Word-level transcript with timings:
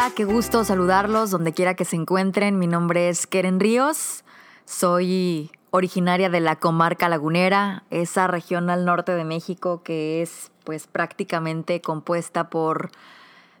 Hola, 0.00 0.12
qué 0.14 0.24
gusto 0.24 0.62
saludarlos 0.62 1.32
donde 1.32 1.52
quiera 1.52 1.74
que 1.74 1.84
se 1.84 1.96
encuentren. 1.96 2.56
Mi 2.56 2.68
nombre 2.68 3.08
es 3.08 3.26
Keren 3.26 3.58
Ríos. 3.58 4.22
Soy 4.64 5.50
originaria 5.72 6.30
de 6.30 6.38
la 6.38 6.54
comarca 6.54 7.08
lagunera, 7.08 7.82
esa 7.90 8.28
región 8.28 8.70
al 8.70 8.84
norte 8.84 9.16
de 9.16 9.24
México 9.24 9.82
que 9.82 10.22
es 10.22 10.52
pues 10.62 10.86
prácticamente 10.86 11.80
compuesta 11.80 12.48
por 12.48 12.92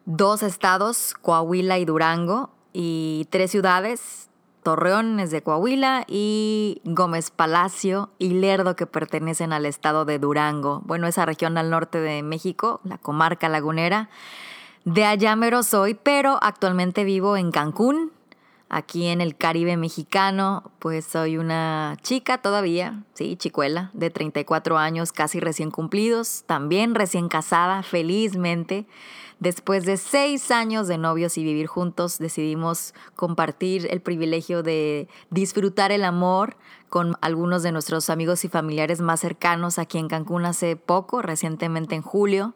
dos 0.04 0.44
estados, 0.44 1.14
Coahuila 1.20 1.78
y 1.78 1.84
Durango, 1.84 2.50
y 2.72 3.26
tres 3.30 3.50
ciudades, 3.50 4.28
Torreón 4.62 5.18
es 5.18 5.32
de 5.32 5.42
Coahuila 5.42 6.04
y 6.06 6.82
Gómez 6.84 7.32
Palacio 7.32 8.10
y 8.20 8.34
Lerdo 8.34 8.76
que 8.76 8.86
pertenecen 8.86 9.52
al 9.52 9.66
estado 9.66 10.04
de 10.04 10.20
Durango. 10.20 10.82
Bueno, 10.84 11.08
esa 11.08 11.26
región 11.26 11.58
al 11.58 11.70
norte 11.70 11.98
de 11.98 12.22
México, 12.22 12.80
la 12.84 12.98
comarca 12.98 13.48
lagunera. 13.48 14.08
De 14.90 15.04
allá 15.04 15.36
mero 15.36 15.62
soy, 15.62 15.92
pero 15.92 16.38
actualmente 16.40 17.04
vivo 17.04 17.36
en 17.36 17.52
Cancún, 17.52 18.10
aquí 18.70 19.08
en 19.08 19.20
el 19.20 19.36
Caribe 19.36 19.76
mexicano. 19.76 20.72
Pues 20.78 21.04
soy 21.04 21.36
una 21.36 21.98
chica 22.00 22.38
todavía, 22.38 23.02
sí, 23.12 23.36
chicuela, 23.36 23.90
de 23.92 24.08
34 24.08 24.78
años, 24.78 25.12
casi 25.12 25.40
recién 25.40 25.70
cumplidos, 25.70 26.44
también 26.46 26.94
recién 26.94 27.28
casada, 27.28 27.82
felizmente. 27.82 28.86
Después 29.40 29.84
de 29.84 29.98
seis 29.98 30.50
años 30.50 30.88
de 30.88 30.96
novios 30.96 31.36
y 31.36 31.44
vivir 31.44 31.66
juntos, 31.66 32.18
decidimos 32.18 32.94
compartir 33.14 33.88
el 33.90 34.00
privilegio 34.00 34.62
de 34.62 35.06
disfrutar 35.28 35.92
el 35.92 36.02
amor 36.02 36.56
con 36.88 37.18
algunos 37.20 37.62
de 37.62 37.72
nuestros 37.72 38.08
amigos 38.08 38.42
y 38.46 38.48
familiares 38.48 39.02
más 39.02 39.20
cercanos 39.20 39.78
aquí 39.78 39.98
en 39.98 40.08
Cancún 40.08 40.46
hace 40.46 40.76
poco, 40.76 41.20
recientemente 41.20 41.94
en 41.94 42.00
julio 42.00 42.54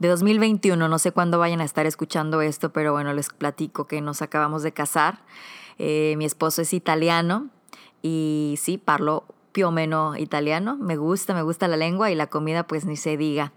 de 0.00 0.08
2021. 0.08 0.88
No 0.88 0.98
sé 0.98 1.12
cuándo 1.12 1.38
vayan 1.38 1.60
a 1.60 1.64
estar 1.64 1.86
escuchando 1.86 2.40
esto, 2.40 2.72
pero 2.72 2.92
bueno, 2.92 3.12
les 3.12 3.28
platico 3.28 3.86
que 3.86 4.00
nos 4.00 4.22
acabamos 4.22 4.64
de 4.64 4.72
casar. 4.72 5.20
Eh, 5.78 6.14
mi 6.18 6.24
esposo 6.24 6.62
es 6.62 6.74
italiano 6.74 7.46
y 8.02 8.56
sí, 8.60 8.76
parlo 8.76 9.24
più 9.52 9.70
meno 9.70 10.16
italiano. 10.16 10.76
Me 10.76 10.96
gusta, 10.96 11.34
me 11.34 11.42
gusta 11.42 11.68
la 11.68 11.76
lengua 11.76 12.10
y 12.10 12.14
la 12.14 12.26
comida 12.28 12.66
pues 12.66 12.84
ni 12.84 12.96
se 12.96 13.16
diga. 13.16 13.52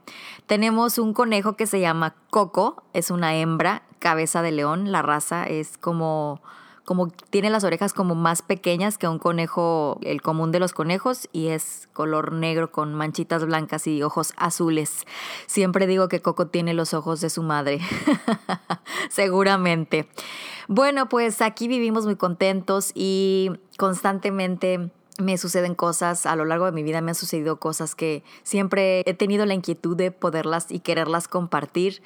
Tenemos 0.46 0.98
un 0.98 1.14
conejo 1.14 1.56
que 1.56 1.66
se 1.66 1.80
llama 1.80 2.16
Coco, 2.30 2.84
es 2.94 3.10
una 3.10 3.36
hembra, 3.36 3.84
cabeza 4.00 4.42
de 4.42 4.52
león, 4.52 4.92
la 4.92 5.02
raza 5.02 5.46
es 5.46 5.78
como 5.78 6.42
como 6.86 7.08
tiene 7.08 7.50
las 7.50 7.64
orejas 7.64 7.94
como 7.94 8.16
más 8.16 8.42
pequeñas 8.42 8.98
que 8.98 9.08
un 9.08 9.20
conejo, 9.20 10.00
el 10.02 10.22
común 10.22 10.52
de 10.52 10.60
los 10.60 10.74
conejos, 10.74 11.30
y 11.32 11.48
es 11.48 11.88
color 11.94 12.34
negro 12.34 12.72
con 12.72 12.94
manchitas 12.94 13.46
blancas 13.46 13.88
y 13.88 14.04
ojos 14.04 14.34
azules. 14.38 15.06
Siempre 15.48 15.88
digo 15.88 16.10
que 16.10 16.22
Coco 16.22 16.48
tiene 16.48 16.74
los 16.74 16.94
ojos 16.94 17.22
de 17.22 17.30
su 17.30 17.44
madre, 17.44 17.80
seguramente. 19.10 20.08
Bueno, 20.68 21.10
pues 21.10 21.42
aquí 21.42 21.68
vivimos 21.68 22.06
muy 22.06 22.16
contentos 22.16 22.92
y 22.96 23.52
constantemente 23.78 24.92
me 25.20 25.38
suceden 25.38 25.76
cosas, 25.76 26.26
a 26.26 26.36
lo 26.36 26.46
largo 26.46 26.66
de 26.66 26.72
mi 26.72 26.84
vida 26.84 27.02
me 27.02 27.12
han 27.12 27.16
sucedido 27.16 27.60
cosas 27.60 27.96
que 27.96 28.24
siempre 28.44 29.04
he 29.06 29.14
tenido 29.14 29.46
la 29.46 29.54
inquietud 29.54 29.96
de 29.96 30.12
poderlas 30.12 30.72
y 30.72 30.80
quererlas 30.80 31.28
compartir. 31.28 32.02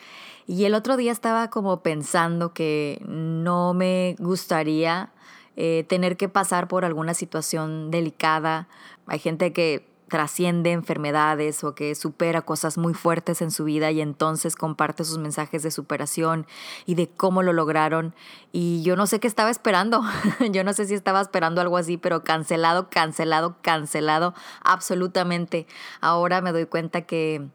Y 0.45 0.65
el 0.65 0.73
otro 0.73 0.97
día 0.97 1.11
estaba 1.11 1.49
como 1.49 1.81
pensando 1.81 2.53
que 2.53 3.01
no 3.05 3.73
me 3.73 4.15
gustaría 4.19 5.11
eh, 5.55 5.85
tener 5.87 6.17
que 6.17 6.29
pasar 6.29 6.67
por 6.67 6.85
alguna 6.85 7.13
situación 7.13 7.91
delicada. 7.91 8.67
Hay 9.07 9.19
gente 9.19 9.53
que 9.53 9.85
trasciende 10.07 10.71
enfermedades 10.71 11.63
o 11.63 11.75
que 11.75 11.93
supera 11.95 12.41
cosas 12.41 12.77
muy 12.77 12.93
fuertes 12.93 13.41
en 13.41 13.51
su 13.51 13.65
vida 13.65 13.91
y 13.91 14.01
entonces 14.01 14.55
comparte 14.55 15.03
sus 15.03 15.17
mensajes 15.17 15.63
de 15.63 15.71
superación 15.71 16.47
y 16.85 16.95
de 16.95 17.09
cómo 17.09 17.43
lo 17.43 17.53
lograron. 17.53 18.15
Y 18.51 18.81
yo 18.83 18.95
no 18.95 19.07
sé 19.07 19.19
qué 19.19 19.27
estaba 19.27 19.49
esperando. 19.49 20.01
yo 20.51 20.63
no 20.63 20.73
sé 20.73 20.85
si 20.85 20.93
estaba 20.93 21.21
esperando 21.21 21.61
algo 21.61 21.77
así, 21.77 21.97
pero 21.97 22.23
cancelado, 22.23 22.89
cancelado, 22.89 23.57
cancelado, 23.61 24.33
absolutamente. 24.63 25.67
Ahora 26.01 26.41
me 26.41 26.51
doy 26.51 26.65
cuenta 26.65 27.01
que 27.01 27.47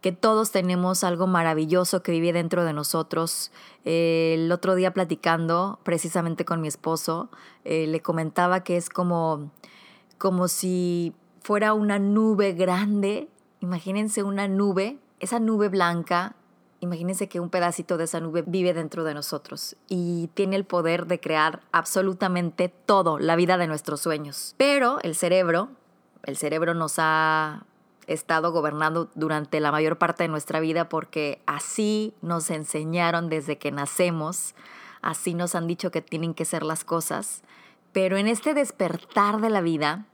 que 0.00 0.12
todos 0.12 0.50
tenemos 0.50 1.04
algo 1.04 1.26
maravilloso 1.26 2.02
que 2.02 2.12
vive 2.12 2.32
dentro 2.32 2.64
de 2.64 2.72
nosotros. 2.72 3.52
el 3.84 4.50
otro 4.50 4.74
día 4.74 4.92
platicando 4.92 5.78
precisamente 5.82 6.44
con 6.44 6.60
mi 6.60 6.68
esposo, 6.68 7.28
eh, 7.64 7.86
le 7.86 8.00
comentaba 8.00 8.64
que 8.64 8.76
es 8.76 8.88
como, 8.88 9.50
como 10.18 10.48
si 10.48 11.14
fuera 11.40 11.74
una 11.74 11.98
nube 11.98 12.52
grande, 12.52 13.28
imagínense 13.60 14.22
una 14.22 14.48
nube, 14.48 14.98
esa 15.20 15.40
nube 15.40 15.68
blanca, 15.68 16.34
imagínense 16.80 17.28
que 17.28 17.40
un 17.40 17.50
pedacito 17.50 17.96
de 17.96 18.04
esa 18.04 18.20
nube 18.20 18.42
vive 18.46 18.74
dentro 18.74 19.04
de 19.04 19.14
nosotros 19.14 19.76
y 19.88 20.28
tiene 20.34 20.56
el 20.56 20.64
poder 20.64 21.06
de 21.06 21.20
crear 21.20 21.60
absolutamente 21.72 22.68
todo, 22.68 23.18
la 23.18 23.36
vida 23.36 23.58
de 23.58 23.66
nuestros 23.66 24.00
sueños. 24.00 24.54
Pero 24.56 24.98
el 25.02 25.14
cerebro, 25.14 25.68
el 26.24 26.36
cerebro 26.36 26.74
nos 26.74 26.94
ha 26.98 27.64
estado 28.06 28.50
gobernando 28.52 29.08
durante 29.14 29.60
la 29.60 29.70
mayor 29.70 29.96
parte 29.98 30.24
de 30.24 30.28
nuestra 30.28 30.60
vida 30.60 30.88
porque 30.88 31.40
así 31.46 32.14
nos 32.22 32.50
enseñaron 32.50 33.28
desde 33.28 33.58
que 33.58 33.70
nacemos, 33.70 34.54
así 35.00 35.34
nos 35.34 35.54
han 35.54 35.66
dicho 35.66 35.90
que 35.90 36.02
tienen 36.02 36.34
que 36.34 36.44
ser 36.44 36.62
las 36.62 36.84
cosas, 36.84 37.42
pero 37.92 38.16
en 38.16 38.26
este 38.26 38.54
despertar 38.54 39.40
de 39.40 39.50
la 39.50 39.60
vida, 39.60 40.06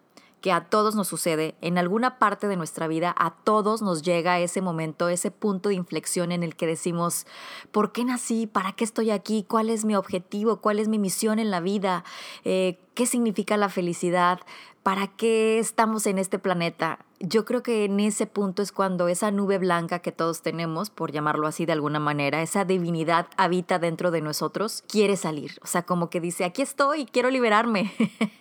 que 0.46 0.52
a 0.52 0.60
todos 0.60 0.94
nos 0.94 1.08
sucede, 1.08 1.56
en 1.60 1.76
alguna 1.76 2.20
parte 2.20 2.46
de 2.46 2.54
nuestra 2.54 2.86
vida, 2.86 3.12
a 3.18 3.34
todos 3.34 3.82
nos 3.82 4.02
llega 4.02 4.38
ese 4.38 4.62
momento, 4.62 5.08
ese 5.08 5.32
punto 5.32 5.70
de 5.70 5.74
inflexión 5.74 6.30
en 6.30 6.44
el 6.44 6.54
que 6.54 6.68
decimos, 6.68 7.26
¿por 7.72 7.90
qué 7.90 8.04
nací? 8.04 8.46
¿Para 8.46 8.70
qué 8.70 8.84
estoy 8.84 9.10
aquí? 9.10 9.42
¿Cuál 9.42 9.70
es 9.70 9.84
mi 9.84 9.96
objetivo? 9.96 10.60
¿Cuál 10.60 10.78
es 10.78 10.86
mi 10.86 11.00
misión 11.00 11.40
en 11.40 11.50
la 11.50 11.58
vida? 11.58 12.04
Eh, 12.44 12.78
¿Qué 12.96 13.04
significa 13.04 13.58
la 13.58 13.68
felicidad? 13.68 14.40
¿Para 14.82 15.06
qué 15.06 15.58
estamos 15.58 16.06
en 16.06 16.16
este 16.16 16.38
planeta? 16.38 16.98
Yo 17.20 17.44
creo 17.44 17.62
que 17.62 17.84
en 17.84 18.00
ese 18.00 18.26
punto 18.26 18.62
es 18.62 18.72
cuando 18.72 19.08
esa 19.08 19.30
nube 19.30 19.58
blanca 19.58 19.98
que 19.98 20.12
todos 20.12 20.40
tenemos, 20.40 20.88
por 20.88 21.12
llamarlo 21.12 21.46
así 21.46 21.66
de 21.66 21.72
alguna 21.72 22.00
manera, 22.00 22.40
esa 22.40 22.64
divinidad 22.64 23.26
habita 23.36 23.78
dentro 23.78 24.10
de 24.10 24.22
nosotros, 24.22 24.82
quiere 24.88 25.18
salir. 25.18 25.58
O 25.62 25.66
sea, 25.66 25.82
como 25.82 26.08
que 26.08 26.22
dice, 26.22 26.46
aquí 26.46 26.62
estoy, 26.62 27.04
quiero 27.04 27.28
liberarme. 27.28 27.92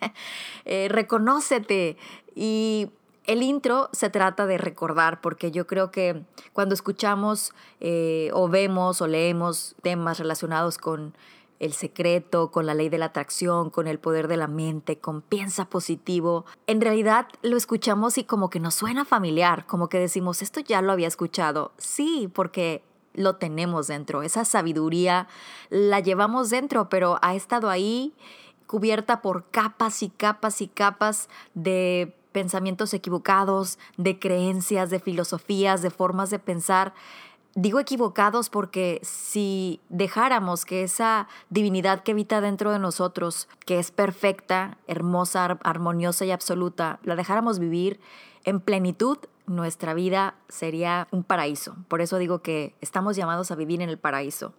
eh, 0.64 0.88
reconócete. 0.88 1.98
Y 2.34 2.88
el 3.24 3.42
intro 3.42 3.90
se 3.92 4.08
trata 4.08 4.46
de 4.46 4.56
recordar, 4.56 5.20
porque 5.20 5.50
yo 5.50 5.66
creo 5.66 5.90
que 5.90 6.22
cuando 6.54 6.74
escuchamos 6.74 7.52
eh, 7.80 8.30
o 8.32 8.48
vemos 8.48 9.02
o 9.02 9.06
leemos 9.06 9.74
temas 9.82 10.18
relacionados 10.18 10.78
con 10.78 11.14
el 11.60 11.72
secreto, 11.72 12.50
con 12.50 12.66
la 12.66 12.74
ley 12.74 12.88
de 12.88 12.98
la 12.98 13.06
atracción, 13.06 13.70
con 13.70 13.86
el 13.86 13.98
poder 13.98 14.28
de 14.28 14.36
la 14.36 14.46
mente, 14.46 14.98
con 14.98 15.22
piensa 15.22 15.66
positivo. 15.66 16.44
En 16.66 16.80
realidad 16.80 17.28
lo 17.42 17.56
escuchamos 17.56 18.18
y 18.18 18.24
como 18.24 18.50
que 18.50 18.60
nos 18.60 18.74
suena 18.74 19.04
familiar, 19.04 19.66
como 19.66 19.88
que 19.88 19.98
decimos, 19.98 20.42
esto 20.42 20.60
ya 20.60 20.82
lo 20.82 20.92
había 20.92 21.08
escuchado. 21.08 21.72
Sí, 21.78 22.30
porque 22.32 22.82
lo 23.14 23.36
tenemos 23.36 23.86
dentro, 23.86 24.22
esa 24.22 24.44
sabiduría 24.44 25.26
la 25.70 26.00
llevamos 26.00 26.50
dentro, 26.50 26.88
pero 26.90 27.18
ha 27.22 27.34
estado 27.34 27.70
ahí 27.70 28.12
cubierta 28.66 29.22
por 29.22 29.44
capas 29.50 30.02
y 30.02 30.10
capas 30.10 30.60
y 30.60 30.68
capas 30.68 31.28
de 31.54 32.14
pensamientos 32.32 32.92
equivocados, 32.92 33.78
de 33.96 34.18
creencias, 34.18 34.90
de 34.90 35.00
filosofías, 35.00 35.80
de 35.80 35.90
formas 35.90 36.28
de 36.28 36.38
pensar 36.38 36.92
Digo 37.56 37.80
equivocados 37.80 38.50
porque 38.50 39.00
si 39.02 39.80
dejáramos 39.88 40.66
que 40.66 40.82
esa 40.82 41.26
divinidad 41.48 42.02
que 42.02 42.12
habita 42.12 42.42
dentro 42.42 42.70
de 42.70 42.78
nosotros, 42.78 43.48
que 43.64 43.78
es 43.78 43.90
perfecta, 43.90 44.76
hermosa, 44.86 45.58
armoniosa 45.62 46.26
y 46.26 46.32
absoluta, 46.32 46.98
la 47.02 47.16
dejáramos 47.16 47.58
vivir 47.58 47.98
en 48.44 48.60
plenitud, 48.60 49.16
nuestra 49.46 49.94
vida 49.94 50.34
sería 50.50 51.08
un 51.12 51.24
paraíso. 51.24 51.76
Por 51.88 52.02
eso 52.02 52.18
digo 52.18 52.42
que 52.42 52.74
estamos 52.82 53.16
llamados 53.16 53.50
a 53.50 53.54
vivir 53.54 53.80
en 53.80 53.88
el 53.88 53.96
paraíso. 53.96 54.52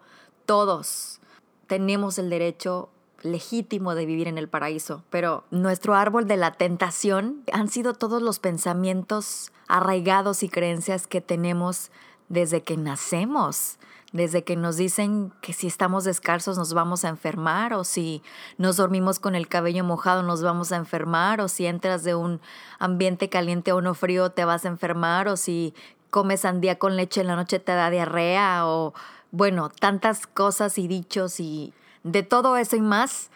Todos 0.48 1.20
tenemos 1.68 2.18
el 2.18 2.32
derecho 2.32 2.90
legítimo 3.22 3.94
de 3.94 4.08
vivir 4.08 4.28
en 4.28 4.40
el 4.40 4.50
paraíso, 4.50 5.04
pero 5.12 5.44
nuestro 5.52 5.94
árbol 5.94 6.26
de 6.28 6.38
la 6.38 6.54
tentación 6.54 7.44
han 7.54 7.68
sido 7.68 7.94
todos 7.94 8.24
los 8.24 8.40
pensamientos 8.40 9.52
arraigados 9.68 10.42
y 10.42 10.50
creencias 10.50 11.06
que 11.06 11.22
tenemos 11.22 11.92
desde 12.30 12.62
que 12.64 12.78
nacemos, 12.78 13.78
desde 14.14 14.44
que 14.44 14.56
nos 14.56 14.78
dicen 14.78 15.34
que 15.42 15.54
si 15.54 15.68
estamos 15.68 16.04
descalzos 16.04 16.58
nos 16.58 16.74
vamos 16.74 17.04
a 17.06 17.10
enfermar 17.10 17.74
o 17.74 17.84
si 17.84 18.22
nos 18.58 18.78
dormimos 18.78 19.20
con 19.20 19.36
el 19.36 19.48
cabello 19.48 19.84
mojado 19.84 20.24
nos 20.24 20.42
vamos 20.42 20.72
a 20.72 20.78
enfermar 20.78 21.42
o 21.42 21.48
si 21.48 21.66
entras 21.66 22.04
de 22.04 22.16
un 22.16 22.40
ambiente 22.80 23.30
caliente 23.30 23.74
o 23.74 23.78
uno 23.78 23.94
frío 23.94 24.30
te 24.30 24.46
vas 24.46 24.66
a 24.66 24.70
enfermar 24.70 25.28
o 25.28 25.36
si 25.36 25.74
comes 26.10 26.42
sandía 26.42 26.80
con 26.80 26.96
leche 26.96 27.22
en 27.22 27.28
la 27.28 27.36
noche 27.36 27.60
te 27.60 27.74
da 27.74 27.90
diarrea 27.90 28.66
o 28.66 28.94
bueno, 29.32 29.70
tantas 29.70 30.26
cosas 30.26 30.78
y 30.78 30.88
dichos 30.88 31.40
y 31.40 31.74
de 32.04 32.24
todo 32.24 32.56
eso 32.58 32.78
y 32.78 32.82
más 32.82 33.30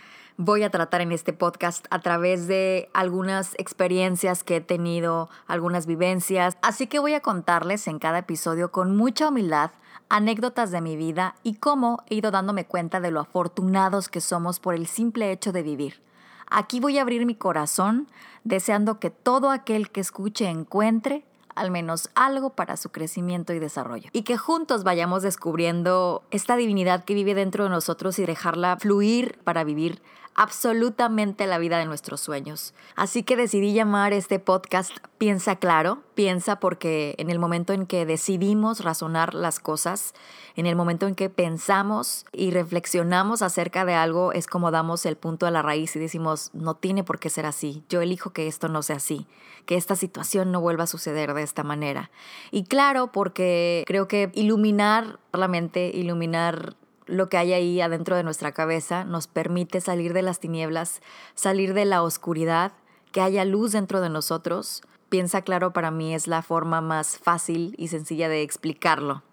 voy 0.44 0.64
a 0.64 0.72
tratar 0.72 1.02
en 1.02 1.12
este 1.12 1.34
podcast 1.34 1.86
a 1.92 2.00
través 2.00 2.48
de 2.48 2.90
algunas 2.94 3.54
experiencias 3.60 4.44
que 4.44 4.56
he 4.56 4.62
tenido, 4.62 5.30
algunas 5.46 5.86
vivencias. 5.86 6.58
Así 6.64 6.88
que 6.88 6.98
voy 6.98 7.14
a 7.14 7.20
contarles 7.20 7.88
en 7.88 8.00
cada 8.00 8.20
episodio 8.20 8.72
con 8.72 8.98
mucha 8.98 9.30
humildad 9.30 9.70
anécdotas 10.10 10.72
de 10.72 10.82
mi 10.82 10.96
vida 10.96 11.36
y 11.44 11.56
cómo 11.56 12.04
he 12.10 12.16
ido 12.16 12.32
dándome 12.32 12.66
cuenta 12.66 13.00
de 13.00 13.12
lo 13.12 13.20
afortunados 13.20 14.10
que 14.10 14.20
somos 14.20 14.60
por 14.60 14.74
el 14.74 14.88
simple 14.88 15.32
hecho 15.32 15.52
de 15.52 15.62
vivir. 15.62 16.02
Aquí 16.50 16.80
voy 16.80 16.98
a 16.98 17.04
abrir 17.04 17.28
mi 17.28 17.36
corazón, 17.36 18.08
deseando 18.44 19.00
que 19.00 19.12
todo 19.12 19.52
aquel 19.52 19.92
que 19.92 20.02
escuche 20.02 20.50
encuentre 20.50 21.24
al 21.56 21.72
menos 21.72 22.10
algo 22.16 22.52
para 22.52 22.78
su 22.78 22.90
crecimiento 22.90 23.54
y 23.54 23.60
desarrollo. 23.60 24.10
Y 24.14 24.24
que 24.24 24.38
juntos 24.38 24.84
vayamos 24.84 25.24
descubriendo 25.24 26.24
esta 26.32 26.56
divinidad 26.56 27.04
que 27.04 27.14
vive 27.14 27.34
dentro 27.36 27.66
de 27.66 27.70
nosotros 27.70 28.20
y 28.20 28.26
dejarla 28.26 28.78
fluir 28.78 29.40
para 29.44 29.64
vivir 29.64 30.02
absolutamente 30.36 31.46
la 31.48 31.58
vida 31.58 31.78
de 31.78 31.86
nuestros 31.86 32.22
sueños. 32.22 32.74
Así 32.96 33.24
que 33.24 33.36
decidí 33.36 33.74
llamar 33.74 34.14
este 34.14 34.40
podcast 34.40 34.92
Piensa 35.18 35.58
Claro, 35.58 36.00
piensa 36.22 36.60
porque 36.60 37.16
en 37.18 37.32
el 37.32 37.40
momento 37.40 37.74
en 37.74 37.88
que 37.88 38.06
decidimos 38.06 38.82
razonar 38.82 39.34
las 39.34 39.60
cosas, 39.60 40.14
en 40.56 40.68
el 40.68 40.76
momento 40.76 41.08
en 41.08 41.16
que 41.16 41.32
pensamos 41.32 42.28
y 42.32 42.52
reflexionamos 42.52 43.42
acerca 43.42 43.86
de 43.86 43.96
algo, 43.96 44.32
es 44.32 44.46
como 44.46 44.70
damos 44.70 45.08
el 45.08 45.16
punto 45.16 45.48
a 45.48 45.52
la 45.52 45.64
raíz 45.64 45.96
y 45.96 46.00
decimos, 46.00 46.52
no 46.54 46.76
tiene 46.76 47.04
por 47.04 47.18
qué 47.18 47.32
ser 47.32 47.48
así, 47.48 47.84
yo 47.90 48.02
elijo 48.02 48.30
que 48.34 48.46
esto 48.46 48.70
no 48.70 48.84
sea 48.84 48.98
así, 48.98 49.26
que 49.66 49.78
esta 49.78 49.96
situación 49.96 50.52
no 50.52 50.62
vuelva 50.62 50.84
a 50.84 50.88
suceder 50.88 51.34
de 51.34 51.42
esta 51.42 51.64
manera. 51.64 52.12
Y 52.52 52.66
claro, 52.66 53.12
porque 53.12 53.84
creo 53.88 54.08
que 54.08 54.30
iluminar 54.36 55.18
la 55.34 55.48
mente, 55.48 55.90
iluminar 55.92 56.76
lo 57.08 57.30
que 57.30 57.38
hay 57.38 57.54
ahí 57.54 57.82
adentro 57.82 58.16
de 58.16 58.22
nuestra 58.22 58.52
cabeza 58.52 59.06
nos 59.06 59.26
permite 59.26 59.82
salir 59.82 60.14
de 60.14 60.22
las 60.22 60.40
tinieblas, 60.40 61.02
salir 61.34 61.74
de 61.74 61.86
la 61.86 62.04
oscuridad, 62.04 62.74
que 63.12 63.22
haya 63.22 63.44
luz 63.44 63.72
dentro 63.72 64.02
de 64.02 64.10
nosotros. 64.10 64.84
Piensa 65.12 65.42
claro 65.42 65.74
para 65.74 65.92
mí 65.92 66.16
es 66.16 66.28
la 66.28 66.42
forma 66.42 66.80
más 66.80 67.18
fácil 67.18 67.76
y 67.78 67.90
sencilla 67.90 68.30
de 68.30 68.44
explicarlo. 68.44 69.24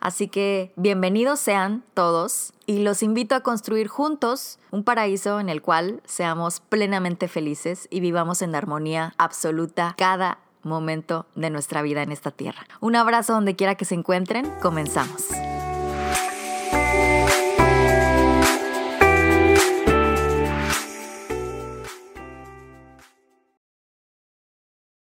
Así 0.00 0.26
que 0.26 0.72
bienvenidos 0.74 1.38
sean 1.38 1.84
todos 1.94 2.54
y 2.66 2.78
los 2.78 3.04
invito 3.04 3.36
a 3.36 3.40
construir 3.44 3.86
juntos 3.86 4.58
un 4.72 4.82
paraíso 4.82 5.38
en 5.38 5.48
el 5.48 5.62
cual 5.62 6.02
seamos 6.04 6.58
plenamente 6.58 7.28
felices 7.28 7.86
y 7.88 8.00
vivamos 8.00 8.42
en 8.42 8.56
armonía 8.56 9.14
absoluta 9.16 9.94
cada 9.96 10.38
momento 10.64 11.26
de 11.36 11.50
nuestra 11.50 11.82
vida 11.82 12.02
en 12.02 12.10
esta 12.10 12.32
tierra. 12.32 12.66
Un 12.80 12.96
abrazo 12.96 13.32
donde 13.32 13.54
quiera 13.54 13.76
que 13.76 13.84
se 13.84 13.94
encuentren, 13.94 14.52
comenzamos. 14.60 15.28